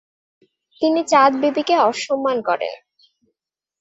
[0.81, 2.73] তিনি চাঁদ বিবিকে অসম্মান করেন।